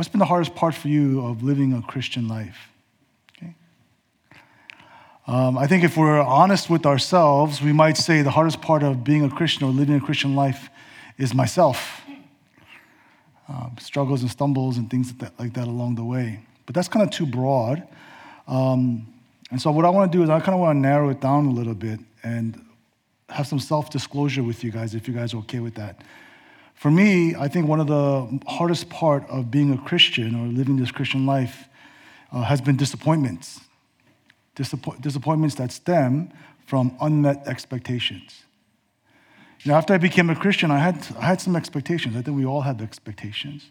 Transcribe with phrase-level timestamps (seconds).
[0.00, 2.70] What's been the hardest part for you of living a Christian life?
[3.36, 3.54] Okay.
[5.26, 9.04] Um, I think if we're honest with ourselves, we might say the hardest part of
[9.04, 10.70] being a Christian or living a Christian life
[11.18, 12.00] is myself.
[13.46, 16.40] Um, struggles and stumbles and things like that, like that along the way.
[16.64, 17.86] But that's kind of too broad.
[18.48, 19.06] Um,
[19.50, 21.20] and so, what I want to do is, I kind of want to narrow it
[21.20, 22.64] down a little bit and
[23.28, 26.00] have some self disclosure with you guys, if you guys are okay with that.
[26.80, 30.78] For me, I think one of the hardest part of being a Christian or living
[30.78, 31.68] this Christian life
[32.32, 33.60] uh, has been disappointments.
[34.54, 36.30] Disappoint- disappointments that stem
[36.64, 38.44] from unmet expectations.
[39.60, 42.16] You know, after I became a Christian, I had, I had some expectations.
[42.16, 43.68] I think we all had expectations.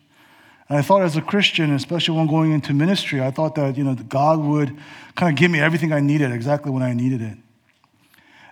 [0.67, 3.83] And I thought as a Christian, especially when going into ministry, I thought that, you
[3.83, 4.77] know, God would
[5.15, 7.39] kind of give me everything I needed exactly when I needed it.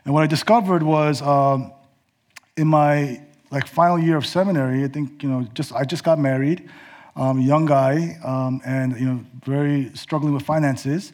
[0.03, 1.73] And what I discovered was um,
[2.55, 6.19] in my like final year of seminary, I think, you know, just I just got
[6.19, 6.69] married,
[7.15, 11.13] um, young guy, um, and, you know, very struggling with finances.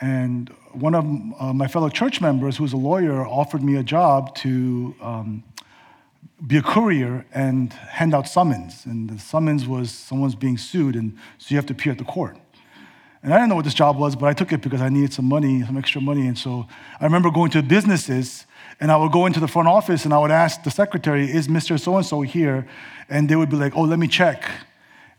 [0.00, 1.04] And one of
[1.40, 5.44] uh, my fellow church members, who's a lawyer, offered me a job to um,
[6.46, 8.86] be a courier and hand out summons.
[8.86, 12.04] And the summons was someone's being sued, and so you have to appear at the
[12.04, 12.36] court.
[13.24, 15.14] And I didn't know what this job was, but I took it because I needed
[15.14, 16.26] some money, some extra money.
[16.26, 16.66] And so
[17.00, 18.44] I remember going to businesses,
[18.80, 21.48] and I would go into the front office and I would ask the secretary, Is
[21.48, 21.80] Mr.
[21.80, 22.68] So and so here?
[23.08, 24.44] And they would be like, Oh, let me check.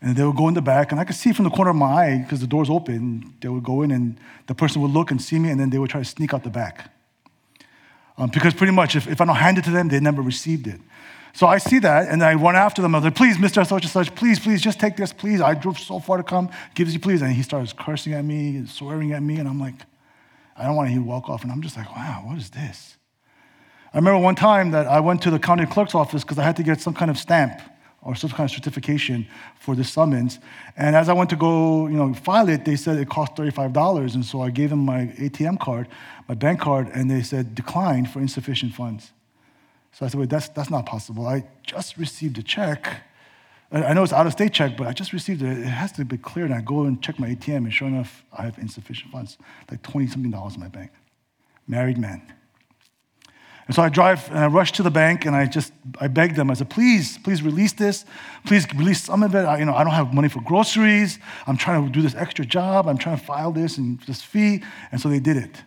[0.00, 1.76] And they would go in the back, and I could see from the corner of
[1.76, 5.10] my eye, because the door's open, they would go in, and the person would look
[5.10, 6.92] and see me, and then they would try to sneak out the back.
[8.18, 10.68] Um, because pretty much, if, if I don't hand it to them, they never received
[10.68, 10.80] it.
[11.36, 12.94] So I see that and I run after them.
[12.94, 13.66] I was like, please, Mr.
[13.66, 15.42] Such and such, please, please, just take this, please.
[15.42, 16.48] I drove so far to come.
[16.74, 17.20] Gives you, please.
[17.20, 19.36] And he starts cursing at me, swearing at me.
[19.36, 19.74] And I'm like,
[20.56, 21.42] I don't want to walk off.
[21.42, 22.96] And I'm just like, wow, what is this?
[23.92, 26.56] I remember one time that I went to the county clerk's office because I had
[26.56, 27.60] to get some kind of stamp
[28.00, 29.26] or some kind of certification
[29.60, 30.38] for the summons.
[30.74, 34.14] And as I went to go, you know, file it, they said it cost $35.
[34.14, 35.88] And so I gave them my ATM card,
[36.30, 39.12] my bank card, and they said declined for insufficient funds.
[39.96, 41.26] So I said, wait, that's, that's not possible.
[41.26, 43.02] I just received a check.
[43.72, 45.56] I know it's out of state check, but I just received it.
[45.56, 46.50] It has to be cleared.
[46.50, 49.38] And I go and check my ATM, and sure enough, I have insufficient funds,
[49.70, 50.90] like 20 something dollars in my bank.
[51.66, 52.20] Married man.
[53.66, 56.34] And so I drive and I rush to the bank and I just I beg
[56.34, 56.50] them.
[56.50, 58.04] I said, please, please release this.
[58.44, 59.46] Please release some of it.
[59.46, 61.18] I, you know, I don't have money for groceries.
[61.46, 62.86] I'm trying to do this extra job.
[62.86, 64.62] I'm trying to file this and this fee.
[64.92, 65.62] And so they did it.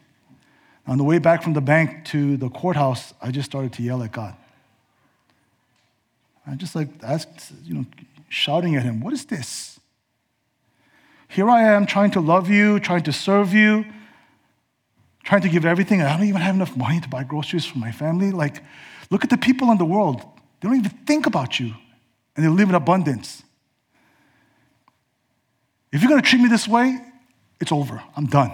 [0.90, 4.02] On the way back from the bank to the courthouse, I just started to yell
[4.02, 4.36] at God.
[6.48, 7.86] I just like asked, you know,
[8.28, 9.80] shouting at him, What is this?
[11.28, 13.86] Here I am trying to love you, trying to serve you,
[15.24, 16.02] trying to give everything.
[16.02, 18.32] I don't even have enough money to buy groceries for my family.
[18.32, 18.64] Like,
[19.12, 20.24] look at the people in the world.
[20.60, 21.76] They don't even think about you,
[22.36, 23.44] and they live in abundance.
[25.92, 26.98] If you're going to treat me this way,
[27.62, 28.02] it's over.
[28.16, 28.52] I'm done.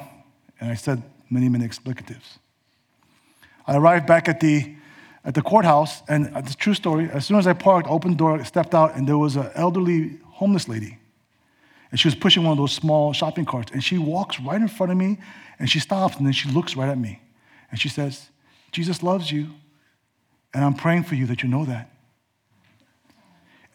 [0.59, 2.37] And I said, many, many explicatives.
[3.67, 4.75] I arrived back at the,
[5.23, 7.09] at the courthouse, and it's a true story.
[7.11, 10.67] As soon as I parked, opened door, stepped out, and there was an elderly homeless
[10.67, 10.99] lady.
[11.91, 13.71] And she was pushing one of those small shopping carts.
[13.71, 15.17] And she walks right in front of me,
[15.59, 17.21] and she stops, and then she looks right at me.
[17.71, 18.29] And she says,
[18.71, 19.49] Jesus loves you,
[20.53, 21.91] and I'm praying for you that you know that.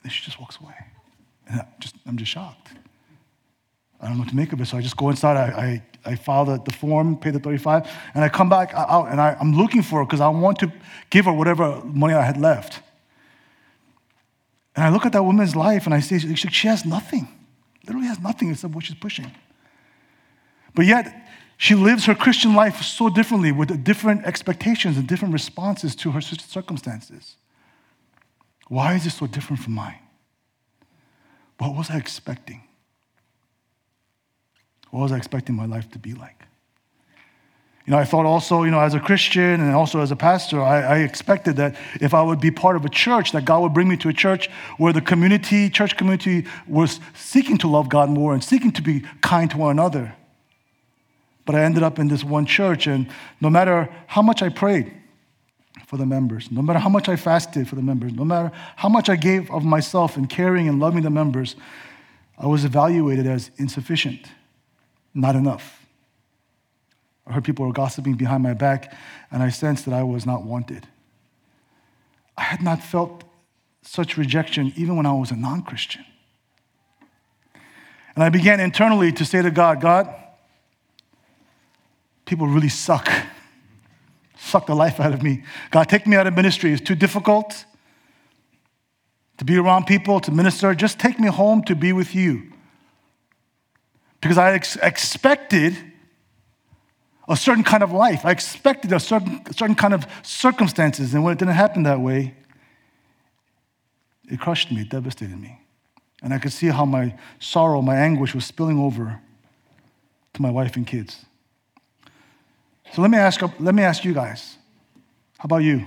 [0.03, 0.75] And she just walks away.
[1.49, 2.71] And I just, I'm just shocked.
[4.01, 4.67] I don't know what to make of it.
[4.67, 5.37] So I just go inside.
[5.37, 9.09] I, I I file the, the form, pay the 35, and I come back out
[9.11, 10.73] and I, I'm looking for her because I want to
[11.11, 12.81] give her whatever money I had left.
[14.75, 17.29] And I look at that woman's life and I say, she has nothing.
[17.87, 19.31] Literally has nothing except what she's pushing.
[20.75, 25.95] But yet, she lives her Christian life so differently with different expectations and different responses
[25.97, 27.37] to her circumstances.
[28.69, 29.99] Why is it so different from mine?
[31.59, 32.63] What was I expecting?
[34.91, 36.41] What was I expecting my life to be like?
[37.87, 40.61] You know, I thought also, you know, as a Christian and also as a pastor,
[40.61, 43.73] I, I, expected that if I would be part of a church, that God would
[43.73, 48.11] bring me to a church where the community, church community, was seeking to love God
[48.11, 50.15] more and seeking to be kind to one another.
[51.47, 53.09] But I ended up in this one church, and
[53.41, 54.93] no matter how much I prayed
[55.87, 58.89] for the members, no matter how much I fasted for the members, no matter how
[58.89, 61.57] much I gave of myself in caring and loving the members,
[62.39, 64.29] I was evaluated as insufficient
[65.15, 65.87] not enough.
[67.27, 68.93] I heard people were gossiping behind my back,
[69.31, 70.87] and I sensed that I was not wanted.
[72.37, 73.25] I had not felt
[73.83, 76.05] such rejection even when I was a non Christian.
[78.15, 80.13] And I began internally to say to God, God,
[82.25, 83.09] people really suck.
[84.37, 85.45] Suck the life out of me.
[85.71, 86.73] God, take me out of ministry.
[86.73, 87.65] It's too difficult
[89.37, 90.75] to be around people, to minister.
[90.75, 92.50] Just take me home to be with you.
[94.21, 95.77] Because I ex- expected
[97.29, 98.25] a certain kind of life.
[98.25, 101.15] I expected a certain, certain kind of circumstances.
[101.15, 102.35] And when it didn't happen that way,
[104.29, 105.61] it crushed me, it devastated me.
[106.23, 109.21] And I could see how my sorrow, my anguish was spilling over
[110.35, 111.25] to my wife and kids.
[112.93, 114.57] So let me ask, let me ask you guys
[115.39, 115.87] how about you?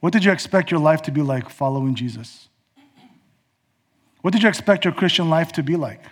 [0.00, 2.48] What did you expect your life to be like following Jesus?
[4.20, 6.02] What did you expect your Christian life to be like?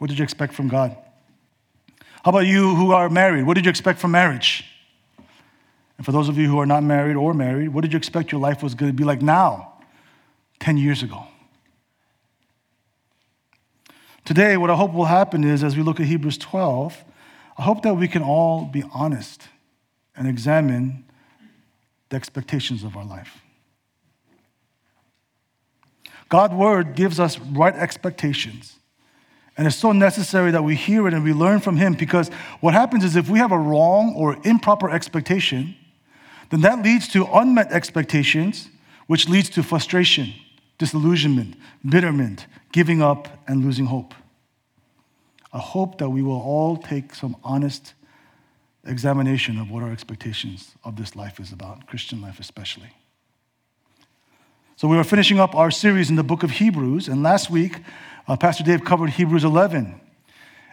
[0.00, 0.96] What did you expect from God?
[2.24, 3.44] How about you who are married?
[3.44, 4.64] What did you expect from marriage?
[5.98, 8.32] And for those of you who are not married or married, what did you expect
[8.32, 9.74] your life was going to be like now,
[10.58, 11.26] 10 years ago?
[14.24, 17.04] Today, what I hope will happen is as we look at Hebrews 12,
[17.58, 19.48] I hope that we can all be honest
[20.16, 21.04] and examine
[22.08, 23.42] the expectations of our life.
[26.30, 28.79] God's word gives us right expectations.
[29.56, 32.28] And it's so necessary that we hear it and we learn from Him because
[32.60, 35.76] what happens is if we have a wrong or improper expectation,
[36.50, 38.68] then that leads to unmet expectations,
[39.06, 40.32] which leads to frustration,
[40.78, 41.56] disillusionment,
[41.88, 44.14] bitterment, giving up, and losing hope.
[45.52, 47.94] I hope that we will all take some honest
[48.86, 52.90] examination of what our expectations of this life is about, Christian life especially.
[54.76, 57.80] So, we are finishing up our series in the book of Hebrews, and last week,
[58.28, 59.76] uh, Pastor Dave covered Hebrews 11.
[59.84, 60.00] And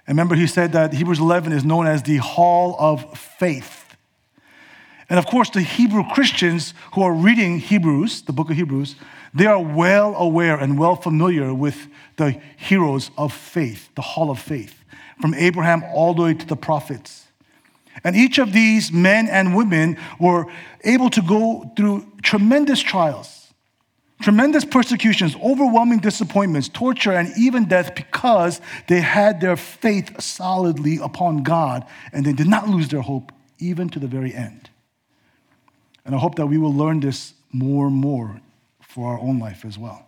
[0.07, 3.95] remember, he said that Hebrews 11 is known as the Hall of Faith.
[5.09, 8.95] And of course, the Hebrew Christians who are reading Hebrews, the book of Hebrews,
[9.33, 14.39] they are well aware and well familiar with the heroes of faith, the Hall of
[14.39, 14.83] Faith,
[15.21, 17.27] from Abraham all the way to the prophets.
[18.03, 20.45] And each of these men and women were
[20.83, 23.36] able to go through tremendous trials,
[24.21, 31.43] tremendous persecutions, overwhelming disappointments, torture, and even death because they had their faith solidly upon
[31.43, 34.69] God and they did not lose their hope even to the very end.
[36.05, 38.41] And I hope that we will learn this more and more
[38.81, 40.03] for our own life as well.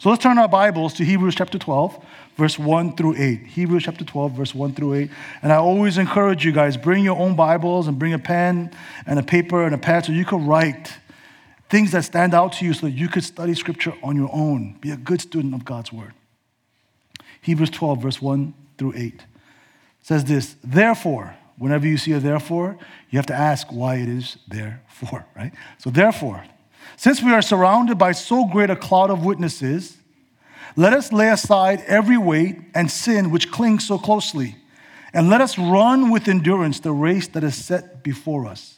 [0.00, 2.04] So let's turn our Bibles to Hebrews chapter 12,
[2.36, 3.42] verse 1 through 8.
[3.46, 5.10] Hebrews chapter 12, verse 1 through 8.
[5.42, 8.70] And I always encourage you guys, bring your own Bibles and bring a pen
[9.06, 10.92] and a paper and a pad so you can write
[11.68, 14.76] things that stand out to you so that you could study scripture on your own.
[14.80, 16.12] Be a good student of God's word.
[17.42, 19.24] Hebrews 12, verse 1 through 8
[20.02, 22.78] says this Therefore, whenever you see a therefore,
[23.10, 25.52] you have to ask why it is therefore, right?
[25.78, 26.44] So, therefore,
[26.96, 29.98] since we are surrounded by so great a cloud of witnesses,
[30.76, 34.56] let us lay aside every weight and sin which clings so closely,
[35.12, 38.77] and let us run with endurance the race that is set before us,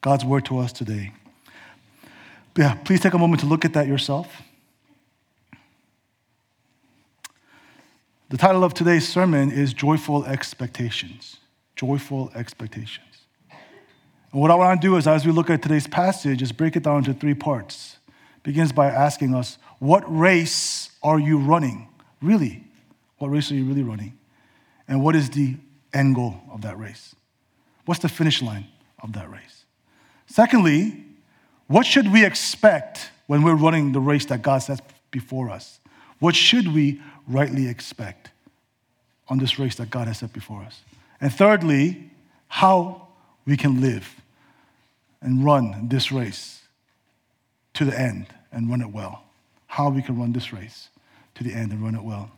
[0.00, 1.12] God's word to us today.
[2.56, 4.42] Yeah, please take a moment to look at that yourself.
[8.28, 11.36] The title of today's sermon is Joyful Expectations.
[11.76, 13.06] Joyful Expectations.
[14.32, 16.76] And what I want to do is, as we look at today's passage, is break
[16.76, 17.96] it down into three parts.
[18.36, 21.88] It begins by asking us, what race are you running?
[22.22, 22.64] Really?
[23.18, 24.16] What race are you really running?
[24.86, 25.56] And what is the
[25.92, 27.14] end goal of that race?
[27.84, 28.66] What's the finish line
[29.02, 29.64] of that race?
[30.30, 31.04] Secondly,
[31.66, 35.80] what should we expect when we're running the race that God sets before us?
[36.18, 38.30] What should we rightly expect
[39.30, 40.80] on this race that God has set before us.
[41.20, 42.10] And thirdly,
[42.48, 43.08] how
[43.46, 44.20] we can live
[45.22, 46.62] and run this race
[47.74, 49.22] to the end and run it well.
[49.68, 50.88] How we can run this race
[51.36, 52.30] to the end and run it well.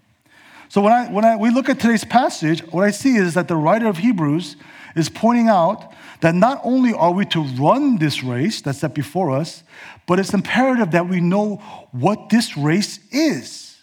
[0.73, 3.47] So when, I, when I, we look at today's passage, what I see is that
[3.47, 4.57] the writer of Hebrews
[4.97, 9.33] is pointing out that not only are we to run this race that's set before
[9.33, 9.65] us,
[10.07, 11.57] but it's imperative that we know
[11.91, 13.83] what this race is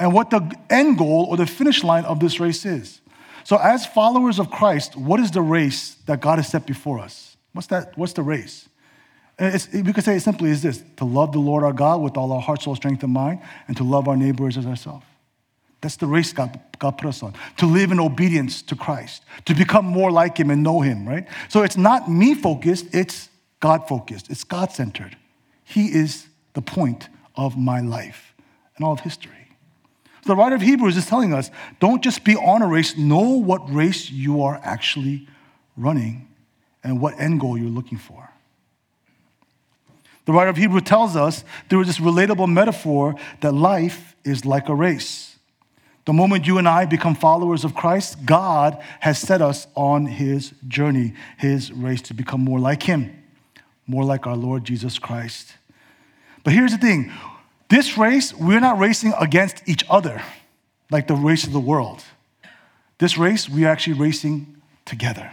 [0.00, 3.00] and what the end goal or the finish line of this race is.
[3.44, 7.36] So, as followers of Christ, what is the race that God has set before us?
[7.52, 7.96] What's that?
[7.96, 8.68] What's the race?
[9.38, 12.16] It's, we could say it simply as this to love the Lord our God with
[12.16, 15.06] all our heart, soul, strength, and mind, and to love our neighbors as ourselves.
[15.84, 17.34] That's the race God, God put us on.
[17.58, 21.28] To live in obedience to Christ, to become more like Him and know Him, right?
[21.50, 23.28] So it's not me focused, it's
[23.60, 25.14] God focused, it's God centered.
[25.62, 28.32] He is the point of my life
[28.76, 29.50] and all of history.
[30.22, 31.50] So the writer of Hebrews is telling us
[31.80, 35.28] don't just be on a race, know what race you are actually
[35.76, 36.26] running
[36.82, 38.30] and what end goal you're looking for.
[40.24, 44.74] The writer of Hebrews tells us through this relatable metaphor that life is like a
[44.74, 45.33] race.
[46.04, 50.52] The moment you and I become followers of Christ, God has set us on his
[50.68, 53.22] journey, his race to become more like him,
[53.86, 55.54] more like our Lord Jesus Christ.
[56.42, 57.10] But here's the thing
[57.68, 60.22] this race, we're not racing against each other
[60.90, 62.04] like the race of the world.
[62.98, 65.30] This race, we are actually racing together.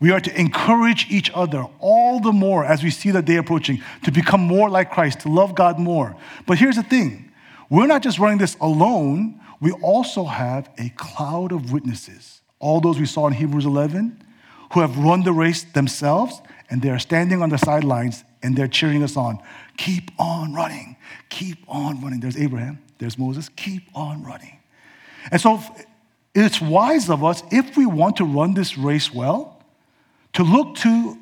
[0.00, 3.82] We are to encourage each other all the more as we see the day approaching
[4.04, 6.16] to become more like Christ, to love God more.
[6.46, 7.27] But here's the thing
[7.70, 12.40] we're not just running this alone, we also have a cloud of witnesses.
[12.58, 14.24] All those we saw in Hebrews 11
[14.72, 18.68] who have run the race themselves and they are standing on the sidelines and they're
[18.68, 19.38] cheering us on.
[19.76, 20.96] Keep on running,
[21.28, 22.20] keep on running.
[22.20, 24.58] There's Abraham, there's Moses, keep on running.
[25.30, 25.60] And so
[26.34, 29.62] it's wise of us, if we want to run this race well,
[30.34, 31.18] to look to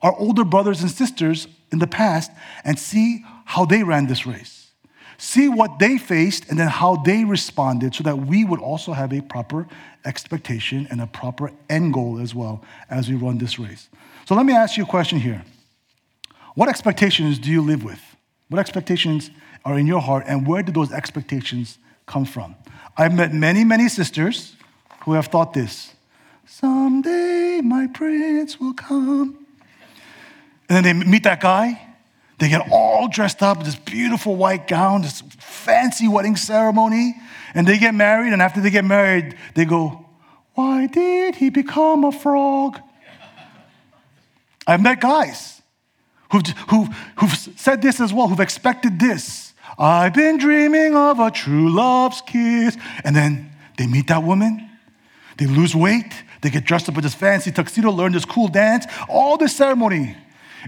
[0.00, 2.30] our older brothers and sisters in the past
[2.64, 4.67] and see how they ran this race.
[5.20, 9.12] See what they faced and then how they responded so that we would also have
[9.12, 9.66] a proper
[10.04, 13.88] expectation and a proper end goal as well as we run this race.
[14.26, 15.44] So let me ask you a question here.
[16.54, 18.00] What expectations do you live with?
[18.48, 19.30] What expectations
[19.64, 22.54] are in your heart and where do those expectations come from?
[22.96, 24.56] I've met many, many sisters
[25.04, 25.94] who have thought this
[26.46, 29.46] Someday my prince will come.
[30.68, 31.87] And then they meet that guy.
[32.38, 37.16] They get all dressed up, in this beautiful white gown, this fancy wedding ceremony,
[37.54, 38.32] and they get married.
[38.32, 40.06] And after they get married, they go,
[40.54, 42.80] Why did he become a frog?
[44.66, 45.62] I've met guys
[46.30, 49.54] who've, who've, who've said this as well, who've expected this.
[49.78, 52.76] I've been dreaming of a true love's kiss.
[53.04, 54.68] And then they meet that woman,
[55.38, 58.86] they lose weight, they get dressed up with this fancy tuxedo, learn this cool dance,
[59.08, 60.16] all this ceremony.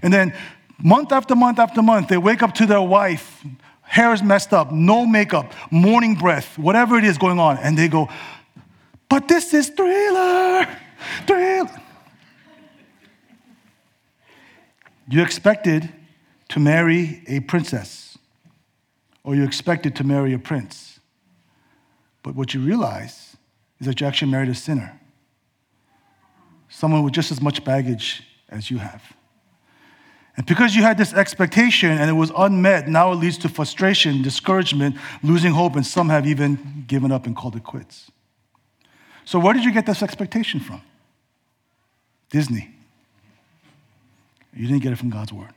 [0.03, 0.35] And then
[0.83, 3.45] month after month after month, they wake up to their wife,
[3.83, 7.59] hair is messed up, no makeup, morning breath, whatever it is going on.
[7.59, 8.09] And they go,
[9.09, 10.67] but this is thriller,
[11.27, 11.71] thriller.
[15.09, 15.93] You expected
[16.51, 18.17] to marry a princess,
[19.25, 21.01] or you expected to marry a prince.
[22.23, 23.37] But what you realize
[23.81, 25.01] is that you actually married a sinner
[26.71, 29.03] someone with just as much baggage as you have.
[30.41, 34.23] And because you had this expectation and it was unmet, now it leads to frustration,
[34.23, 38.11] discouragement, losing hope, and some have even given up and called it quits.
[39.27, 40.81] So, where did you get this expectation from?
[42.31, 42.71] Disney.
[44.55, 45.53] You didn't get it from God's word.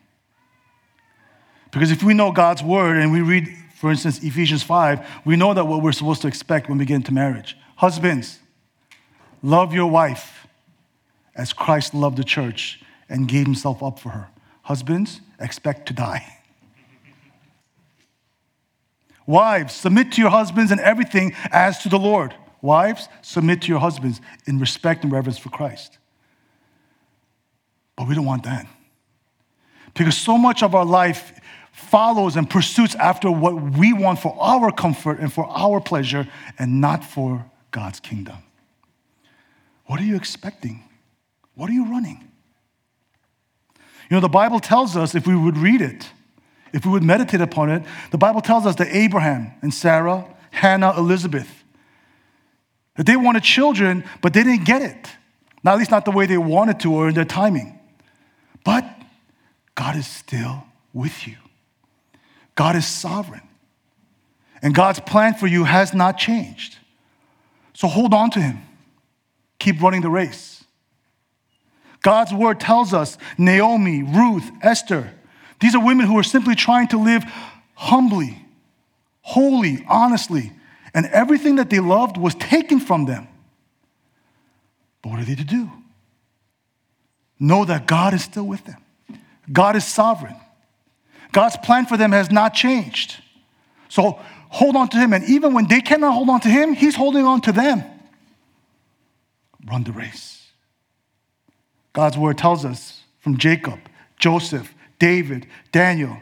[1.71, 5.53] Because if we know God's word and we read, for instance, Ephesians 5, we know
[5.53, 7.57] that what we're supposed to expect when we get into marriage.
[7.77, 8.37] Husbands,
[9.41, 10.45] love your wife
[11.37, 14.27] as Christ loved the church and gave himself up for her.
[14.63, 16.39] Husbands, expect to die.
[19.27, 22.33] Wives, submit to your husbands in everything as to the Lord.
[22.61, 25.97] Wives, submit to your husbands in respect and reverence for Christ.
[27.97, 28.65] But we don't want that.
[29.93, 31.39] Because so much of our life
[31.73, 36.27] follows and pursues after what we want for our comfort and for our pleasure
[36.57, 38.37] and not for God's kingdom.
[39.85, 40.83] What are you expecting?
[41.55, 42.31] What are you running?
[44.13, 46.11] You know, the Bible tells us if we would read it,
[46.71, 50.93] if we would meditate upon it, the Bible tells us that Abraham and Sarah, Hannah,
[50.95, 51.63] Elizabeth,
[52.95, 55.09] that they wanted children, but they didn't get it.
[55.63, 57.79] Not at least not the way they wanted to or in their timing.
[58.63, 58.85] But
[59.73, 61.37] God is still with you.
[62.53, 63.41] God is sovereign.
[64.61, 66.77] And God's plan for you has not changed.
[67.73, 68.59] So hold on to Him.
[69.57, 70.62] Keep running the race.
[72.03, 75.11] God's word tells us Naomi, Ruth, Esther,
[75.59, 77.23] these are women who are simply trying to live
[77.73, 78.45] humbly,
[79.21, 80.51] holy, honestly,
[80.93, 83.27] and everything that they loved was taken from them.
[85.01, 85.71] But what are they to do?
[87.39, 88.81] Know that God is still with them.
[89.51, 90.35] God is sovereign.
[91.31, 93.21] God's plan for them has not changed.
[93.89, 94.19] So
[94.49, 95.13] hold on to him.
[95.13, 97.83] And even when they cannot hold on to him, he's holding on to them.
[99.65, 100.42] Run the race.
[101.93, 103.79] God's word tells us from Jacob,
[104.19, 106.17] Joseph, David, Daniel,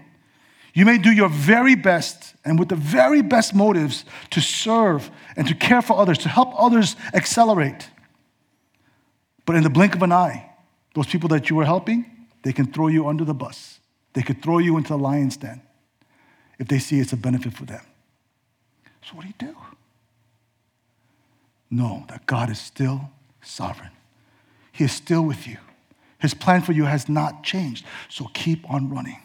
[0.74, 5.48] you may do your very best and with the very best motives to serve and
[5.48, 7.90] to care for others, to help others accelerate.
[9.46, 10.50] But in the blink of an eye,
[10.94, 12.06] those people that you were helping,
[12.44, 13.80] they can throw you under the bus.
[14.14, 15.62] They could throw you into the lion's den
[16.60, 17.82] if they see it's a benefit for them.
[19.04, 19.58] So, what do you do?
[21.70, 23.10] Know that God is still
[23.42, 23.92] sovereign,
[24.72, 25.58] He is still with you.
[26.20, 27.86] His plan for you has not changed.
[28.10, 29.20] So, keep on running.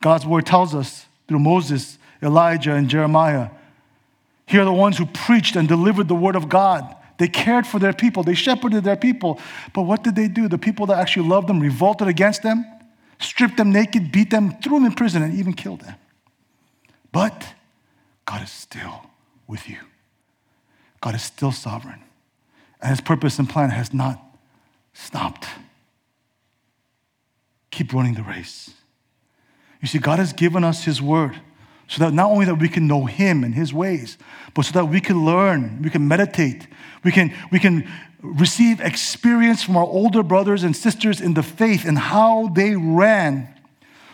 [0.00, 3.50] God's word tells us through Moses, Elijah, and Jeremiah
[4.52, 6.94] here are the ones who preached and delivered the word of God.
[7.18, 9.40] They cared for their people, they shepherded their people.
[9.72, 10.46] But what did they do?
[10.46, 12.64] The people that actually loved them revolted against them,
[13.18, 15.94] stripped them naked, beat them, threw them in prison, and even killed them.
[17.12, 17.54] But
[18.26, 19.06] God is still
[19.46, 19.78] with you.
[21.00, 22.02] God is still sovereign.
[22.80, 24.20] And his purpose and plan has not
[24.92, 25.46] stopped.
[27.70, 28.70] Keep running the race.
[29.80, 31.40] You see, God has given us his word
[31.88, 34.16] so that not only that we can know him and his ways,
[34.54, 36.66] but so that we can learn, we can meditate,
[37.04, 37.90] we can, we can
[38.22, 43.52] receive experience from our older brothers and sisters in the faith and how they ran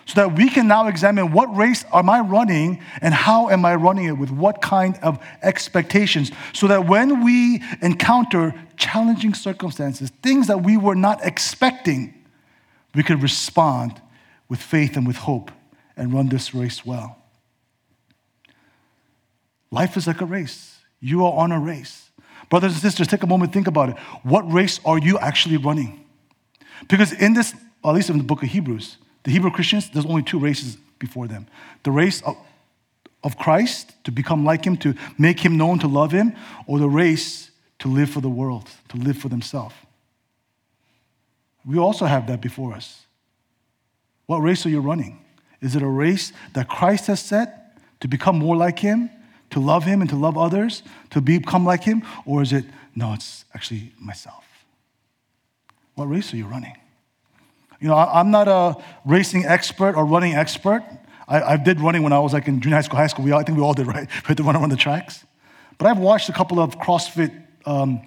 [0.09, 3.75] so that we can now examine what race am I running and how am I
[3.75, 10.47] running it with what kind of expectations so that when we encounter challenging circumstances, things
[10.47, 12.15] that we were not expecting,
[12.95, 14.01] we can respond
[14.49, 15.51] with faith and with hope
[15.95, 17.19] and run this race well.
[19.71, 20.79] Life is like a race.
[21.01, 22.09] You are on a race.
[22.49, 23.99] Brothers and sisters, take a moment, think about it.
[24.23, 26.07] What race are you actually running?
[26.89, 27.53] Because in this,
[27.85, 28.97] at least in the book of Hebrews,
[29.29, 31.47] the Hebrew Christians, there's only two races before them
[31.83, 32.35] the race of,
[33.23, 36.35] of Christ, to become like him, to make him known, to love him,
[36.67, 39.75] or the race to live for the world, to live for themselves.
[41.67, 43.03] We also have that before us.
[44.25, 45.23] What race are you running?
[45.61, 49.11] Is it a race that Christ has set to become more like him,
[49.51, 52.03] to love him and to love others, to become like him?
[52.25, 52.65] Or is it,
[52.95, 54.47] no, it's actually myself?
[55.97, 56.79] What race are you running?
[57.81, 60.83] You know, I'm not a racing expert or running expert.
[61.29, 63.25] I, I did running when I was like in junior high school, high school.
[63.25, 64.09] We all, I think we all did, right?
[64.09, 65.25] We had to run around the tracks.
[65.77, 67.33] But I've watched a couple of CrossFit,
[67.67, 67.99] um,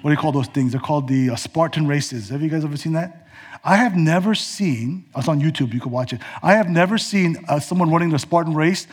[0.00, 0.72] what do you call those things?
[0.72, 2.30] They're called the uh, Spartan races.
[2.30, 3.28] Have you guys ever seen that?
[3.62, 6.20] I have never seen, it's on YouTube, you can watch it.
[6.42, 8.86] I have never seen uh, someone running the Spartan race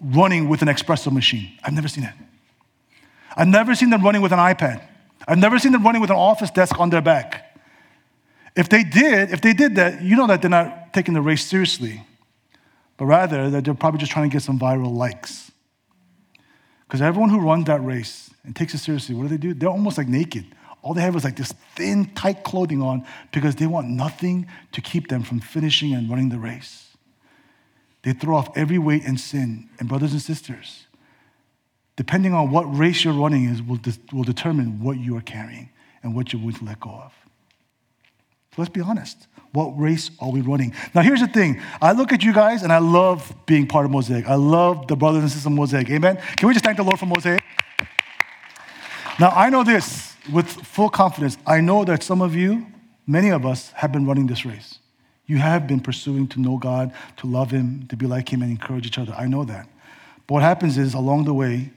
[0.00, 1.52] running with an espresso machine.
[1.62, 2.14] I've never seen it.
[3.36, 4.82] I've never seen them running with an iPad.
[5.26, 7.47] I've never seen them running with an office desk on their back.
[8.58, 11.46] If they did, if they did that, you know that they're not taking the race
[11.46, 12.04] seriously,
[12.96, 15.52] but rather that they're probably just trying to get some viral likes.
[16.84, 19.54] Because everyone who runs that race and takes it seriously, what do they do?
[19.54, 20.44] They're almost like naked.
[20.82, 24.80] All they have is like this thin, tight clothing on because they want nothing to
[24.80, 26.96] keep them from finishing and running the race.
[28.02, 29.68] They throw off every weight and sin.
[29.78, 30.88] And, brothers and sisters,
[31.94, 35.70] depending on what race you're running is, will, de- will determine what you are carrying
[36.02, 37.17] and what you're willing to let go of.
[38.58, 39.26] Let's be honest.
[39.52, 40.74] What race are we running?
[40.94, 41.60] Now, here's the thing.
[41.80, 44.28] I look at you guys and I love being part of Mosaic.
[44.28, 45.88] I love the brothers and sisters of Mosaic.
[45.88, 46.18] Amen?
[46.36, 47.42] Can we just thank the Lord for Mosaic?
[49.18, 51.38] Now, I know this with full confidence.
[51.46, 52.66] I know that some of you,
[53.06, 54.78] many of us, have been running this race.
[55.26, 58.50] You have been pursuing to know God, to love Him, to be like Him, and
[58.50, 59.14] encourage each other.
[59.16, 59.68] I know that.
[60.26, 61.70] But what happens is, along the way,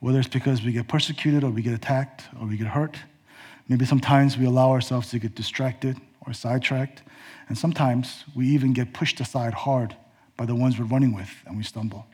[0.00, 2.96] whether it's because we get persecuted or we get attacked or we get hurt,
[3.68, 5.96] Maybe sometimes we allow ourselves to get distracted
[6.26, 7.02] or sidetracked,
[7.48, 9.96] and sometimes we even get pushed aside hard
[10.36, 12.06] by the ones we're running with and we stumble.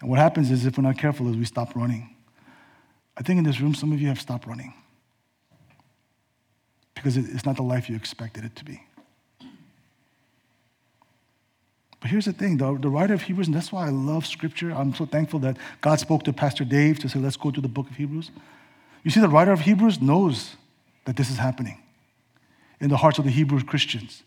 [0.00, 2.14] And what happens is, if we're not careful, is we stop running.
[3.16, 4.74] I think in this room, some of you have stopped running
[6.94, 8.82] because it's not the life you expected it to be.
[12.00, 14.70] But here's the thing the, the writer of Hebrews, and that's why I love scripture.
[14.70, 17.68] I'm so thankful that God spoke to Pastor Dave to say, let's go to the
[17.68, 18.30] book of Hebrews.
[19.06, 20.56] You see, the writer of Hebrews knows
[21.04, 21.80] that this is happening
[22.80, 24.24] in the hearts of the Hebrew Christians.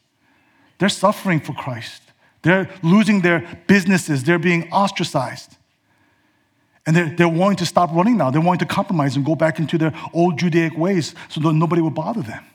[0.77, 2.01] They're suffering for Christ.
[2.43, 4.23] They're losing their businesses.
[4.23, 5.57] They're being ostracized.
[6.85, 8.31] And they're, they're wanting to stop running now.
[8.31, 11.81] They're wanting to compromise and go back into their old Judaic ways so that nobody
[11.81, 12.45] will bother them.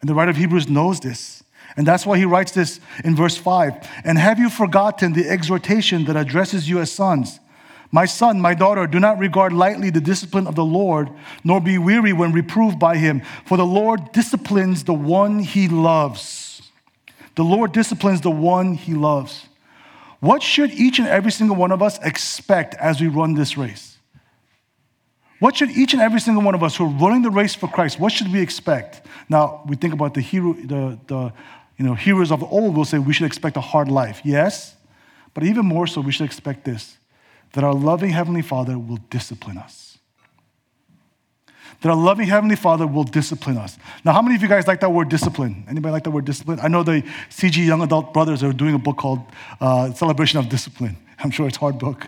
[0.00, 1.44] And the writer of Hebrews knows this.
[1.76, 3.88] And that's why he writes this in verse 5.
[4.04, 7.38] And have you forgotten the exhortation that addresses you as sons?
[7.94, 11.10] My son, my daughter, do not regard lightly the discipline of the Lord,
[11.44, 16.62] nor be weary when reproved by him, for the Lord disciplines the one he loves.
[17.34, 19.46] The Lord disciplines the one he loves.
[20.20, 23.98] What should each and every single one of us expect as we run this race?
[25.38, 27.68] What should each and every single one of us who are running the race for
[27.68, 29.02] Christ, what should we expect?
[29.28, 31.32] Now, we think about the hero, the, the
[31.76, 34.22] you know, heroes of old We'll say we should expect a hard life.
[34.24, 34.76] Yes,
[35.34, 36.96] but even more so, we should expect this
[37.52, 39.98] that our loving Heavenly Father will discipline us.
[41.82, 43.76] That our loving Heavenly Father will discipline us.
[44.04, 45.64] Now, how many of you guys like that word discipline?
[45.68, 46.60] Anybody like that word discipline?
[46.62, 49.20] I know the CG Young Adult Brothers are doing a book called
[49.60, 50.96] uh, Celebration of Discipline.
[51.18, 52.06] I'm sure it's a hard book.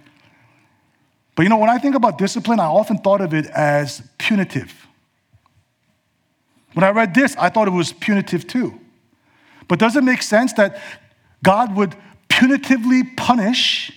[1.35, 4.87] But you know, when I think about discipline, I often thought of it as punitive.
[6.75, 8.79] When I read this, I thought it was punitive too.
[9.67, 10.81] But does it make sense that
[11.43, 11.97] God would
[12.29, 13.93] punitively punish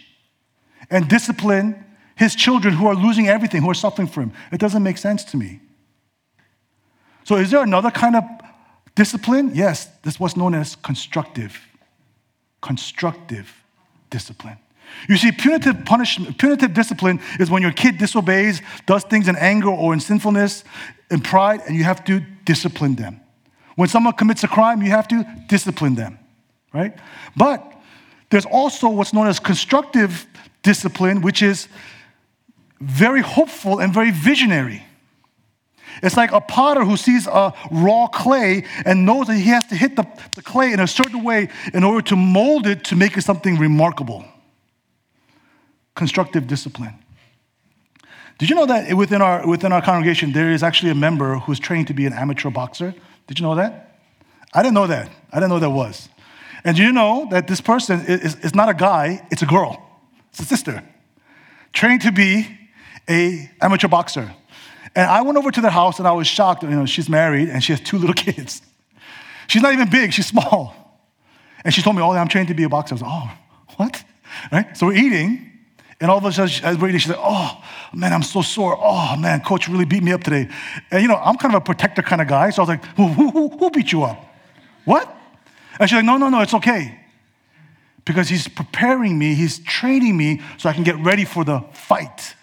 [0.90, 1.84] and discipline
[2.16, 4.34] his children who are losing everything, who are suffering for him?
[4.52, 5.60] It doesn't make sense to me.
[7.24, 8.24] So, is there another kind of
[8.96, 9.52] discipline?
[9.54, 11.60] Yes, this is what's known as constructive.
[12.62, 13.54] Constructive
[14.10, 14.58] discipline.
[15.08, 19.70] You see, punitive punishment, punitive discipline is when your kid disobeys, does things in anger
[19.70, 20.64] or in sinfulness,
[21.12, 23.20] in pride, and you have to discipline them.
[23.76, 26.18] When someone commits a crime, you have to discipline them,
[26.74, 26.98] right?
[27.36, 27.74] But
[28.30, 30.26] there's also what's known as constructive
[30.64, 31.68] discipline, which is
[32.80, 34.84] very hopeful and very visionary.
[36.04, 39.76] It's like a potter who sees a raw clay and knows that he has to
[39.76, 43.18] hit the, the clay in a certain way in order to mold it to make
[43.18, 44.24] it something remarkable.
[45.96, 46.94] Constructive discipline.
[48.38, 51.60] Did you know that within our, within our congregation, there is actually a member who's
[51.60, 52.94] trained to be an amateur boxer?
[53.26, 54.00] Did you know that?
[54.54, 55.10] I didn't know that.
[55.32, 56.10] I didn't know that was.
[56.64, 59.87] And you know that this person is, is not a guy, it's a girl.
[60.38, 60.84] It's a sister.
[61.74, 62.48] Trained to be
[63.10, 64.32] a amateur boxer.
[64.96, 66.62] And I went over to their house and I was shocked.
[66.62, 68.62] You know, she's married and she has two little kids.
[69.48, 70.76] She's not even big, she's small.
[71.66, 72.94] And she told me, Oh, I'm trained to be a boxer.
[72.94, 73.32] I was like, Oh,
[73.78, 74.04] what?
[74.52, 74.78] Right?
[74.78, 75.52] So we're eating,
[76.00, 78.78] and all of a sudden, as we're eating, she's like, Oh, man, I'm so sore.
[78.80, 80.50] Oh, man, coach really beat me up today.
[80.92, 82.52] And you know, I'm kind of a protector kind of guy.
[82.52, 84.24] So I was like, Who, who, who beat you up?
[84.86, 85.12] What?
[85.80, 87.07] And she's like, No, no, no, it's okay.
[88.08, 92.36] Because he's preparing me, he's training me so I can get ready for the fight.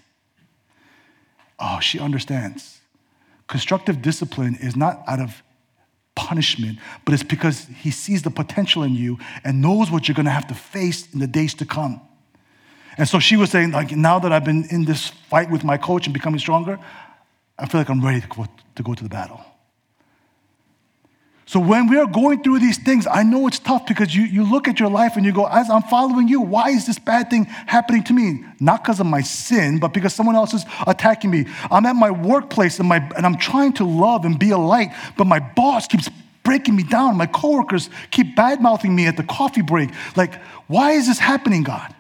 [1.59, 2.81] Oh, she understands.
[3.49, 5.43] Constructive discipline is not out of
[6.15, 10.31] punishment, but it's because he sees the potential in you and knows what you're to
[10.31, 11.99] have to face in the days to come.
[12.99, 15.79] And so she was saying, like, now that I've been in this fight with my
[15.79, 16.79] coach and becoming stronger,
[17.59, 18.47] I feel like I'm ready to go
[18.77, 19.43] to, go to the battle.
[21.47, 24.51] So when we are going through these things, I know it's tough because you, you
[24.51, 27.29] look at your life and you go, as I'm following you, why is this bad
[27.29, 28.45] thing happening to me?
[28.61, 31.47] Not because of my sin, but because someone else is attacking me.
[31.71, 34.89] I'm at my workplace and, my, and I'm trying to love and be a light,
[35.19, 36.09] but my boss keeps
[36.45, 37.17] breaking me down.
[37.17, 39.91] My coworkers keep bad mouthing me at the coffee break.
[40.17, 40.35] Like,
[40.67, 41.95] why is this happening, God?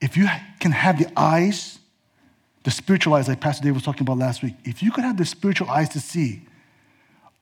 [0.00, 0.28] If you
[0.58, 1.78] can have the eyes,
[2.64, 5.16] the spiritual eyes, like Pastor Dave was talking about last week, if you could have
[5.16, 6.42] the spiritual eyes to see,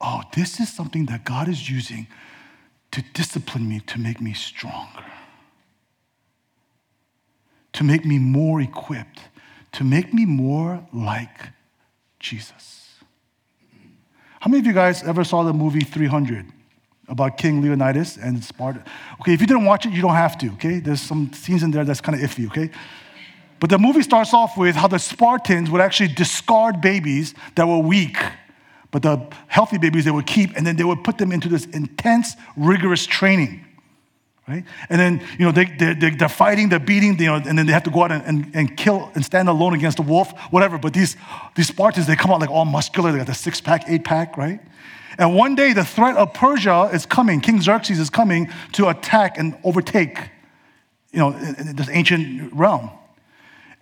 [0.05, 2.07] oh, this is something that God is using
[2.91, 5.05] to discipline me to make me stronger,
[7.73, 9.21] to make me more equipped,
[9.73, 11.49] to make me more like
[12.21, 13.01] Jesus.
[14.41, 16.47] How many of you guys ever saw the movie 300
[17.09, 18.85] about King Leonidas and Sparta?
[19.21, 20.81] Okay, if you didn't watch it, you don't have to, okay?
[20.81, 22.71] There's some scenes in there that's kind of iffy, okay?
[23.59, 27.79] But the movie starts off with how the Spartans would actually discard babies that were
[27.79, 28.19] weak
[28.95, 31.67] but the healthy babies they would keep, and then they would put them into this
[31.67, 33.65] intense, rigorous training.
[34.47, 34.63] Right?
[34.89, 37.73] And then, you know, they, they're, they're fighting, they're beating, you know, and then they
[37.73, 40.79] have to go out and, and, and kill and stand alone against a wolf, whatever.
[40.79, 41.17] But these,
[41.57, 44.37] these Spartans, they come out like all muscular, they got the six pack, eight pack,
[44.37, 44.61] right?
[45.19, 49.39] And one day the threat of Persia is coming, King Xerxes is coming to attack
[49.39, 50.21] and overtake,
[51.11, 52.91] you know, this ancient realm.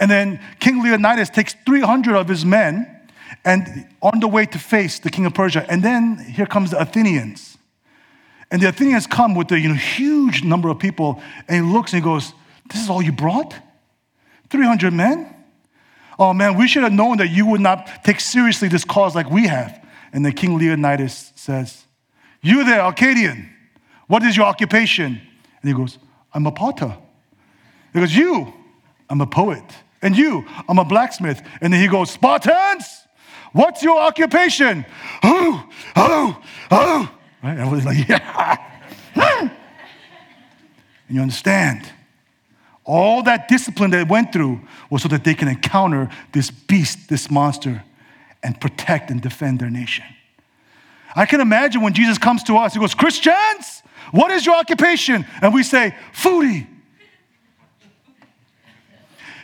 [0.00, 3.01] And then King Leonidas takes 300 of his men
[3.44, 5.66] and on the way to face the king of Persia.
[5.68, 7.58] And then here comes the Athenians.
[8.50, 11.92] And the Athenians come with a you know, huge number of people, and he looks
[11.92, 12.34] and he goes,
[12.70, 13.54] This is all you brought?
[14.50, 15.34] 300 men?
[16.18, 19.30] Oh man, we should have known that you would not take seriously this cause like
[19.30, 19.82] we have.
[20.12, 21.86] And then King Leonidas says,
[22.42, 23.48] You there, Arcadian,
[24.06, 25.20] what is your occupation?
[25.62, 25.98] And he goes,
[26.34, 26.96] I'm a potter.
[27.94, 28.52] He goes, You,
[29.08, 29.64] I'm a poet.
[30.02, 31.40] And you, I'm a blacksmith.
[31.60, 33.01] And then he goes, Spartans!
[33.52, 34.84] What's your occupation?
[35.22, 37.14] Oh, oh, oh.
[37.42, 37.58] Right?
[37.58, 38.56] Everybody's like, yeah.
[39.14, 39.48] Hmm.
[41.08, 41.90] and you understand.
[42.84, 44.60] All that discipline they went through
[44.90, 47.84] was so that they can encounter this beast, this monster,
[48.42, 50.04] and protect and defend their nation.
[51.14, 55.26] I can imagine when Jesus comes to us, he goes, Christians, What is your occupation?
[55.40, 56.66] And we say, foodie.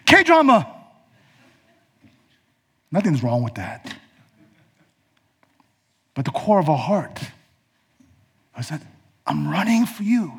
[0.04, 0.77] K drama.
[2.90, 3.94] Nothing's wrong with that.
[6.14, 7.20] But the core of our heart
[8.58, 8.80] I said,
[9.24, 10.32] I'm running for you.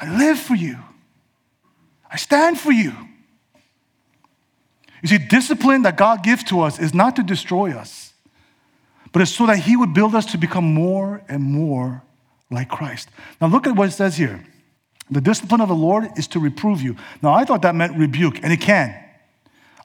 [0.00, 0.78] I live for you.
[2.10, 2.92] I stand for you.
[5.00, 8.12] You see, discipline that God gives to us is not to destroy us,
[9.12, 12.02] but it's so that He would build us to become more and more
[12.50, 13.10] like Christ.
[13.40, 14.44] Now, look at what it says here.
[15.08, 16.96] The discipline of the Lord is to reprove you.
[17.22, 18.92] Now, I thought that meant rebuke, and it can.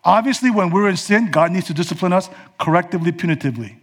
[0.06, 3.78] Obviously, when we're in sin, God needs to discipline us correctively, punitively.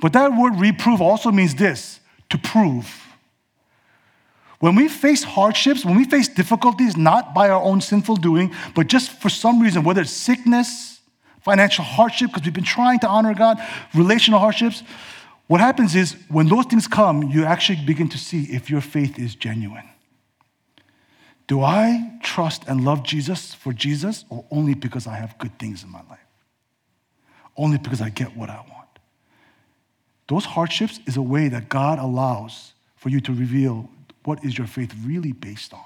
[0.00, 3.06] But that word reprove also means this to prove.
[4.58, 8.86] When we face hardships, when we face difficulties, not by our own sinful doing, but
[8.86, 11.00] just for some reason, whether it's sickness,
[11.40, 13.60] financial hardship, because we've been trying to honor God,
[13.94, 14.82] relational hardships,
[15.48, 19.18] what happens is when those things come, you actually begin to see if your faith
[19.18, 19.88] is genuine.
[21.52, 25.84] Do I trust and love Jesus for Jesus or only because I have good things
[25.84, 26.26] in my life?
[27.58, 28.88] Only because I get what I want.
[30.28, 33.90] Those hardships is a way that God allows for you to reveal
[34.24, 35.84] what is your faith really based on?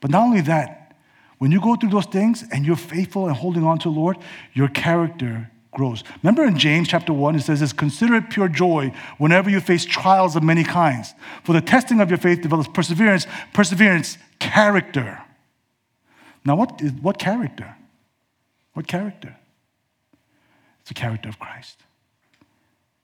[0.00, 0.96] But not only that,
[1.36, 4.16] when you go through those things and you're faithful and holding on to the Lord,
[4.54, 6.02] your character grows.
[6.22, 9.84] Remember in James chapter 1, it says this Consider it pure joy whenever you face
[9.84, 11.12] trials of many kinds.
[11.42, 15.20] For the testing of your faith develops perseverance, perseverance, character.
[16.44, 17.76] Now, what, what character?
[18.72, 19.36] What character?
[20.80, 21.82] It's the character of Christ.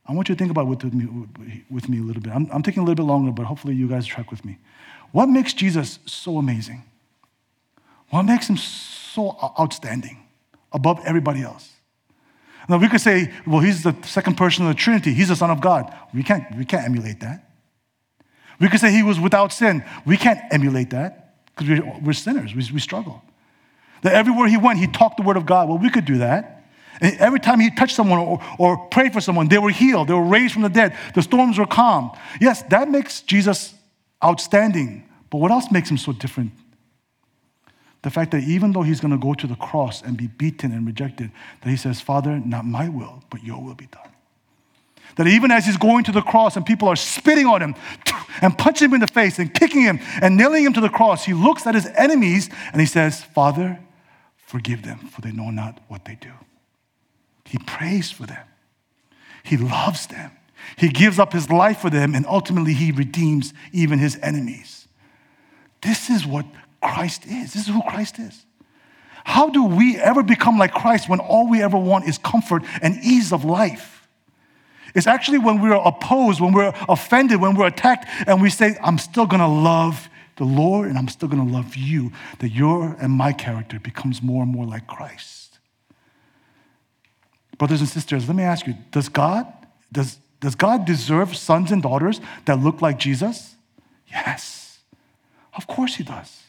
[0.06, 2.35] I want you to think about with me, with me a little bit.
[2.35, 4.59] I'm, I'm taking a little bit longer, but hopefully you guys track with me.
[5.12, 6.83] What makes Jesus so amazing?
[8.11, 10.18] What makes him so outstanding
[10.72, 11.70] above everybody else?
[12.68, 15.12] Now we could say, well, he's the second person of the Trinity.
[15.12, 15.94] He's the Son of God.
[16.14, 17.51] We can't, we can't emulate that.
[18.61, 19.85] We could say he was without sin.
[20.05, 22.55] We can't emulate that because we're, we're sinners.
[22.55, 23.23] We, we struggle.
[24.03, 25.68] That everywhere he went, he talked the word of God.
[25.68, 26.64] Well, we could do that.
[27.01, 30.09] And every time he touched someone or, or prayed for someone, they were healed.
[30.09, 30.96] They were raised from the dead.
[31.14, 32.12] The storms were calm.
[32.40, 33.75] Yes, that makes Jesus
[34.23, 35.09] outstanding.
[35.31, 36.53] But what else makes him so different?
[38.03, 40.73] The fact that even though he's going to go to the cross and be beaten
[40.73, 44.09] and rejected, that he says, Father, not my will, but your will be done.
[45.17, 47.75] That even as he's going to the cross and people are spitting on him
[48.43, 51.25] and punching him in the face and kicking him and nailing him to the cross,
[51.25, 53.79] he looks at his enemies and he says, Father,
[54.37, 56.33] forgive them, for they know not what they do.
[57.45, 58.47] He prays for them.
[59.43, 60.31] He loves them.
[60.77, 64.87] He gives up his life for them, and ultimately, he redeems even his enemies.
[65.83, 66.47] This is what
[66.83, 67.53] Christ is.
[67.53, 68.45] This is who Christ is.
[69.25, 72.97] How do we ever become like Christ when all we ever want is comfort and
[73.03, 74.09] ease of life?
[74.95, 78.99] It's actually when we're opposed, when we're offended, when we're attacked, and we say, I'm
[78.99, 83.33] still gonna love the Lord and I'm still gonna love you, that your and my
[83.33, 85.59] character becomes more and more like Christ.
[87.59, 89.47] Brothers and sisters, let me ask you, does God,
[89.93, 93.55] does, does God deserve sons and daughters that look like Jesus?
[94.09, 94.79] Yes.
[95.55, 96.39] Of course he does.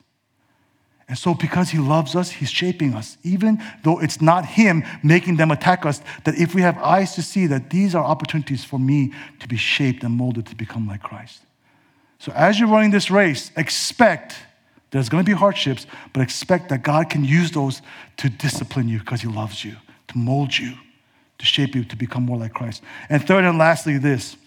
[1.12, 5.36] And so, because he loves us, he's shaping us, even though it's not him making
[5.36, 8.80] them attack us, that if we have eyes to see that these are opportunities for
[8.80, 11.42] me to be shaped and molded to become like Christ.
[12.20, 14.38] So, as you're running this race, expect
[14.92, 17.82] there's going to be hardships, but expect that God can use those
[18.16, 19.76] to discipline you because he loves you,
[20.08, 20.76] to mold you
[21.42, 22.84] to shape you to become more like Christ.
[23.10, 24.38] And third and lastly, this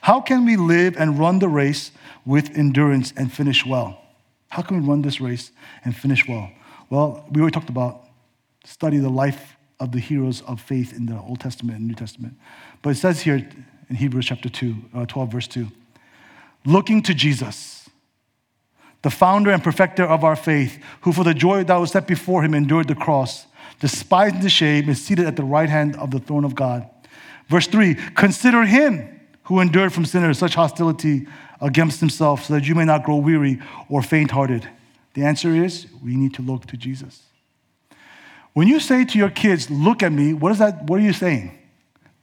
[0.00, 1.92] how can we live and run the race
[2.24, 4.00] with endurance and finish well?
[4.48, 5.52] How can we run this race
[5.84, 6.50] and finish well?
[6.90, 8.04] Well, we already talked about
[8.64, 12.34] study the life of the heroes of faith in the Old Testament and New Testament.
[12.82, 13.48] But it says here
[13.88, 15.68] in Hebrews chapter 2, uh, 12, verse 2,
[16.64, 17.88] looking to Jesus,
[19.02, 22.42] the founder and perfecter of our faith, who for the joy that was set before
[22.42, 23.46] him endured the cross
[23.80, 26.88] despising the shame, is seated at the right hand of the throne of God.
[27.48, 31.26] Verse 3 Consider him who endured from sinners such hostility
[31.60, 34.68] against himself, so that you may not grow weary or faint hearted.
[35.14, 37.22] The answer is we need to look to Jesus.
[38.52, 40.84] When you say to your kids, Look at me, what is that?
[40.84, 41.52] What are you saying?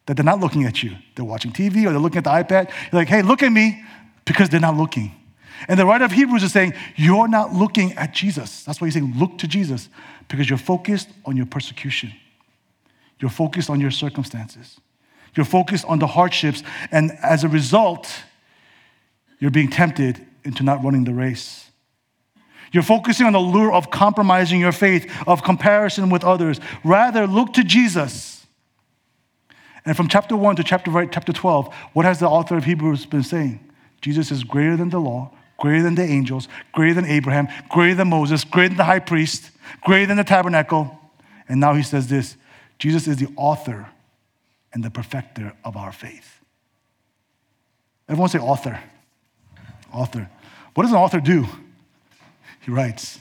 [0.05, 0.95] That they're not looking at you.
[1.15, 2.69] They're watching TV or they're looking at the iPad.
[2.91, 3.83] You're like, Hey, look at me,
[4.25, 5.11] because they're not looking.
[5.67, 8.63] And the writer of Hebrews is saying, You're not looking at Jesus.
[8.63, 9.89] That's why he's saying, Look to Jesus
[10.27, 12.13] because you're focused on your persecution.
[13.19, 14.79] You're focused on your circumstances.
[15.35, 16.63] You're focused on the hardships.
[16.91, 18.09] And as a result,
[19.39, 21.69] you're being tempted into not running the race.
[22.71, 26.59] You're focusing on the lure of compromising your faith, of comparison with others.
[26.83, 28.45] Rather, look to Jesus.
[29.85, 33.23] And from chapter 1 to chapter, chapter 12, what has the author of Hebrews been
[33.23, 33.59] saying?
[34.01, 38.09] Jesus is greater than the law, greater than the angels, greater than Abraham, greater than
[38.09, 40.99] Moses, greater than the high priest, greater than the tabernacle.
[41.47, 42.35] And now he says this
[42.79, 43.87] Jesus is the author
[44.73, 46.41] and the perfecter of our faith.
[48.09, 48.79] Everyone say author.
[49.95, 50.29] Author.
[50.73, 51.47] What does an author do?
[52.61, 53.19] He writes.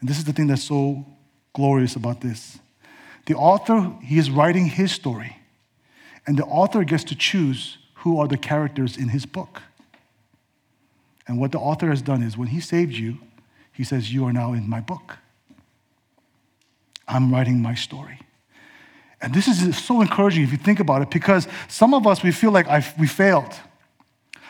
[0.00, 1.06] And this is the thing that's so
[1.52, 2.58] glorious about this.
[3.26, 5.36] The author, he is writing his story,
[6.26, 9.62] and the author gets to choose who are the characters in his book.
[11.28, 13.18] And what the author has done is when he saved you,
[13.72, 15.18] he says, You are now in my book.
[17.06, 18.18] I'm writing my story.
[19.20, 22.32] And this is so encouraging if you think about it, because some of us, we
[22.32, 23.54] feel like I've, we failed.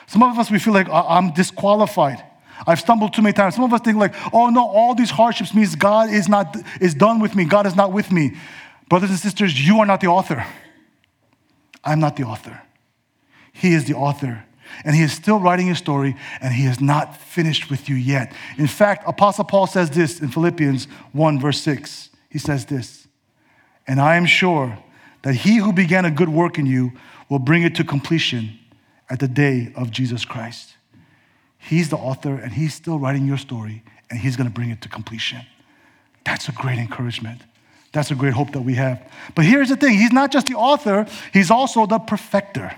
[0.06, 2.22] Some of us, we feel like I'm disqualified.
[2.66, 3.54] I've stumbled too many times.
[3.54, 6.94] Some of us think like, oh no, all these hardships means God is not is
[6.94, 7.44] done with me.
[7.44, 8.36] God is not with me.
[8.88, 10.46] Brothers and sisters, you are not the author.
[11.84, 12.60] I'm not the author.
[13.52, 14.44] He is the author.
[14.84, 18.32] And he is still writing his story, and he is not finished with you yet.
[18.56, 22.08] In fact, Apostle Paul says this in Philippians 1, verse 6.
[22.30, 23.06] He says this,
[23.86, 24.78] and I am sure
[25.22, 26.92] that he who began a good work in you
[27.28, 28.58] will bring it to completion
[29.12, 30.75] at the day of Jesus Christ.
[31.59, 34.81] He's the author and he's still writing your story and he's going to bring it
[34.81, 35.42] to completion.
[36.25, 37.42] That's a great encouragement.
[37.92, 39.07] That's a great hope that we have.
[39.35, 42.75] But here's the thing he's not just the author, he's also the perfecter.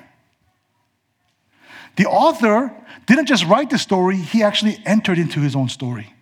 [1.96, 2.74] The author
[3.06, 6.12] didn't just write the story, he actually entered into his own story.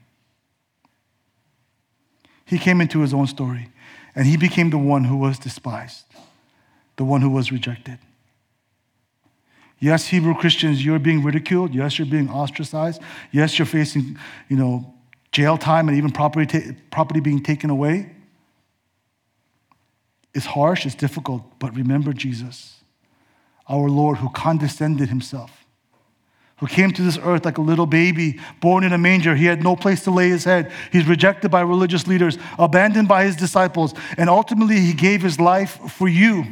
[2.45, 3.71] He came into his own story
[4.15, 6.05] and he became the one who was despised,
[6.97, 7.99] the one who was rejected.
[9.83, 11.75] Yes, Hebrew Christians, you're being ridiculed.
[11.75, 13.03] Yes, you're being ostracized.
[13.33, 14.17] Yes, you're facing,
[14.49, 14.95] you know,
[15.33, 18.09] jail time and even property, ta- property being taken away.
[20.35, 22.77] It's harsh, it's difficult, but remember Jesus,
[23.69, 25.67] our Lord who condescended himself,
[26.59, 29.35] who came to this earth like a little baby, born in a manger.
[29.35, 30.71] He had no place to lay his head.
[30.93, 35.91] He's rejected by religious leaders, abandoned by his disciples, and ultimately he gave his life
[35.91, 36.45] for you,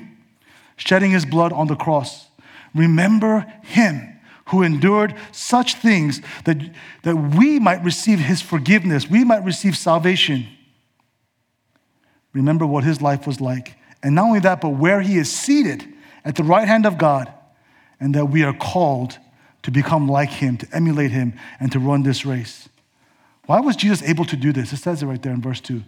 [0.74, 2.26] shedding his blood on the cross.
[2.74, 6.58] Remember him who endured such things that,
[7.02, 10.46] that we might receive his forgiveness, we might receive salvation.
[12.32, 13.76] Remember what his life was like.
[14.02, 15.86] And not only that, but where he is seated
[16.24, 17.32] at the right hand of God,
[17.98, 19.18] and that we are called
[19.62, 22.68] to become like him, to emulate him, and to run this race.
[23.46, 24.72] Why was Jesus able to do this?
[24.72, 25.82] It says it right there in verse 2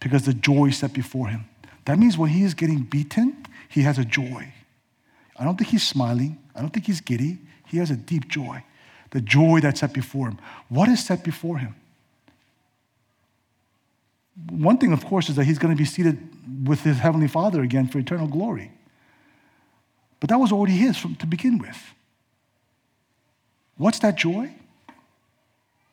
[0.00, 1.46] because the joy set before him.
[1.86, 4.52] That means when he is getting beaten, he has a joy.
[5.38, 6.38] I don't think he's smiling.
[6.54, 7.38] I don't think he's giddy.
[7.66, 8.64] He has a deep joy,
[9.10, 10.38] the joy that's set before him.
[10.68, 11.74] What is set before him?
[14.50, 16.18] One thing, of course, is that he's going to be seated
[16.66, 18.70] with his heavenly Father again for eternal glory.
[20.20, 21.78] But that was already his from, to begin with.
[23.76, 24.54] What's that joy?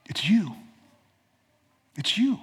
[0.05, 0.55] It's you.
[1.95, 2.39] It's you.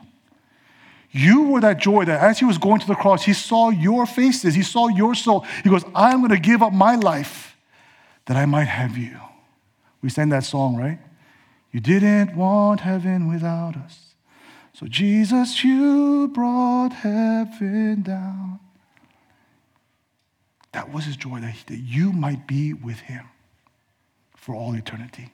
[1.12, 4.06] You were that joy that as he was going to the cross, he saw your
[4.06, 5.40] faces, he saw your soul.
[5.64, 7.56] He goes, I'm going to give up my life
[8.26, 9.18] that I might have you.
[10.02, 10.98] We sang that song, right?
[11.72, 14.14] You didn't want heaven without us.
[14.72, 18.60] So, Jesus, you brought heaven down.
[20.72, 23.28] That was his joy, that, that you might be with him
[24.36, 25.32] for all eternity.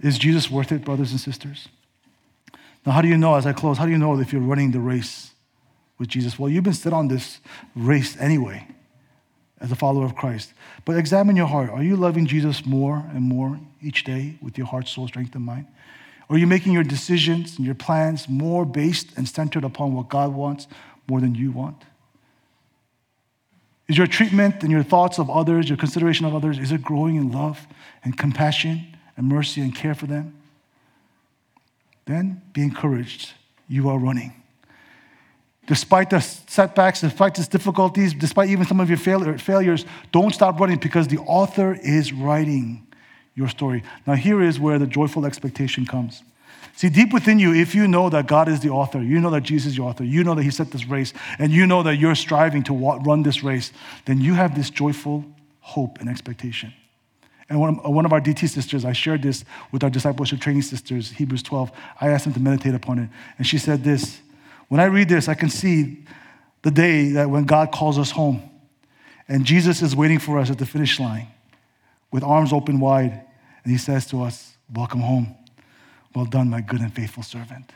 [0.00, 1.68] Is Jesus worth it, brothers and sisters?
[2.84, 4.72] Now, how do you know, as I close, how do you know if you're running
[4.72, 5.30] the race
[5.98, 6.38] with Jesus?
[6.38, 7.38] Well, you've been set on this
[7.76, 8.66] race anyway
[9.60, 10.52] as a follower of Christ.
[10.84, 11.70] But examine your heart.
[11.70, 15.44] Are you loving Jesus more and more each day with your heart, soul, strength, and
[15.44, 15.66] mind?
[16.28, 20.34] Are you making your decisions and your plans more based and centered upon what God
[20.34, 20.66] wants
[21.08, 21.84] more than you want?
[23.88, 27.16] Is your treatment and your thoughts of others, your consideration of others, is it growing
[27.16, 27.66] in love
[28.02, 30.41] and compassion and mercy and care for them?
[32.04, 33.32] Then be encouraged.
[33.68, 34.34] You are running.
[35.66, 40.78] Despite the setbacks, despite the difficulties, despite even some of your failures, don't stop running
[40.78, 42.86] because the author is writing
[43.34, 43.82] your story.
[44.06, 46.22] Now, here is where the joyful expectation comes.
[46.74, 49.42] See, deep within you, if you know that God is the author, you know that
[49.42, 51.96] Jesus is the author, you know that He set this race, and you know that
[51.96, 53.72] you're striving to run this race,
[54.06, 55.24] then you have this joyful
[55.60, 56.72] hope and expectation.
[57.52, 60.62] And one of, one of our DT sisters, I shared this with our discipleship training
[60.62, 61.70] sisters, Hebrews 12.
[62.00, 63.10] I asked them to meditate upon it.
[63.36, 64.22] And she said this
[64.68, 66.02] When I read this, I can see
[66.62, 68.42] the day that when God calls us home.
[69.28, 71.28] And Jesus is waiting for us at the finish line
[72.10, 73.22] with arms open wide.
[73.64, 75.36] And he says to us, Welcome home.
[76.14, 77.70] Well done, my good and faithful servant.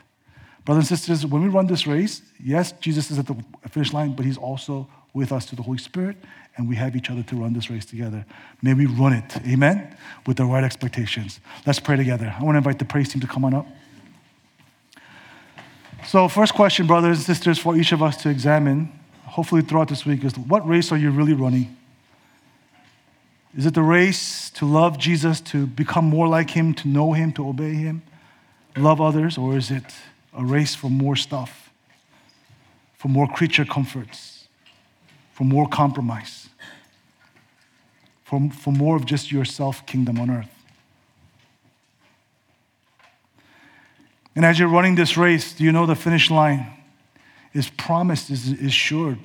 [0.65, 3.35] Brothers and sisters, when we run this race, yes, Jesus is at the
[3.69, 6.17] finish line, but he's also with us through the Holy Spirit,
[6.57, 8.25] and we have each other to run this race together.
[8.61, 9.95] May we run it, amen,
[10.25, 11.39] with the right expectations.
[11.65, 12.35] Let's pray together.
[12.37, 13.67] I want to invite the praise team to come on up.
[16.05, 18.91] So, first question, brothers and sisters, for each of us to examine,
[19.25, 21.75] hopefully throughout this week, is what race are you really running?
[23.55, 27.31] Is it the race to love Jesus, to become more like him, to know him,
[27.33, 28.03] to obey him,
[28.75, 29.95] love others, or is it
[30.33, 31.71] a race for more stuff,
[32.95, 34.47] for more creature comforts,
[35.33, 36.46] for more compromise,
[38.27, 40.53] for, for more of just yourself, kingdom on earth?
[44.35, 46.67] And as you're running this race, do you know the finish line
[47.53, 49.17] is promised, is, is sure.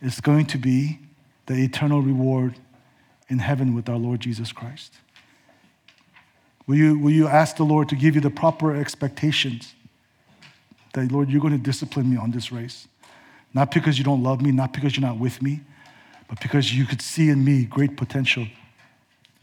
[0.00, 0.98] It's going to be
[1.46, 2.58] the eternal reward
[3.28, 4.94] in heaven with our Lord Jesus Christ.
[6.66, 9.74] Will you, will you ask the Lord to give you the proper expectations
[10.94, 12.88] that, Lord, you're going to discipline me on this race?
[13.52, 15.60] Not because you don't love me, not because you're not with me,
[16.32, 18.46] but because you could see in me great potential.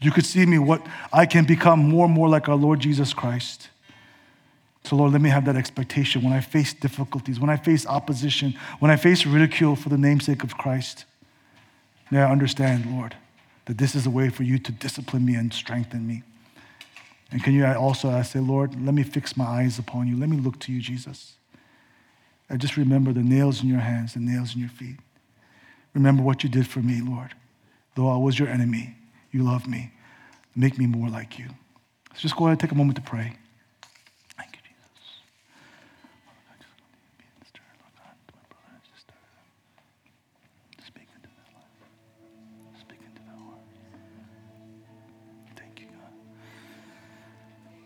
[0.00, 2.80] You could see in me what I can become more and more like our Lord
[2.80, 3.68] Jesus Christ.
[4.82, 8.54] So, Lord, let me have that expectation when I face difficulties, when I face opposition,
[8.80, 11.04] when I face ridicule for the namesake of Christ.
[12.10, 13.14] May I understand, Lord,
[13.66, 16.24] that this is a way for you to discipline me and strengthen me.
[17.30, 20.16] And can you also I say, Lord, let me fix my eyes upon you.
[20.16, 21.34] Let me look to you, Jesus.
[22.50, 24.96] I just remember the nails in your hands, the nails in your feet.
[25.94, 27.34] Remember what you did for me, Lord.
[27.96, 28.96] Though I was your enemy,
[29.32, 29.92] you love me.
[30.54, 31.46] Make me more like you.
[32.10, 33.36] Let's just go ahead and take a moment to pray.
[34.36, 35.20] Thank you, Jesus.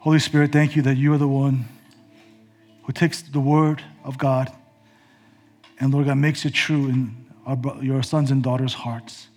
[0.00, 1.66] Holy Spirit, thank you that you are the one
[2.82, 4.52] who takes the word of God
[5.80, 9.28] and, Lord God, makes it true in our, your sons and daughters' hearts.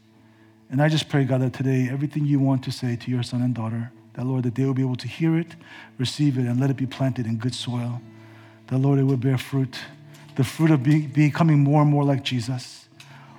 [0.70, 3.41] And I just pray, God, that today everything you want to say to your son
[3.41, 5.55] and daughter, that, Lord, that they will be able to hear it,
[5.97, 8.01] receive it, and let it be planted in good soil.
[8.68, 9.78] That, Lord, it will bear fruit,
[10.36, 12.89] the fruit of be, becoming more and more like Jesus,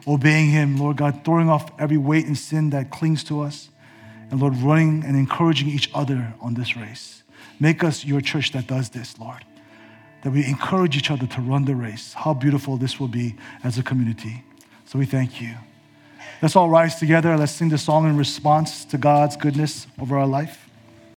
[0.07, 3.69] obeying Him, Lord God, throwing off every weight and sin that clings to us,
[4.31, 7.23] and, Lord, running and encouraging each other on this race.
[7.61, 9.45] Make us your church that does this, Lord.
[10.23, 12.13] That we encourage each other to run the race.
[12.13, 14.45] How beautiful this will be as a community.
[14.89, 15.55] So we thank you.
[16.41, 17.37] Let's all rise together.
[17.37, 20.68] Let's sing the song in response to God's goodness over our life.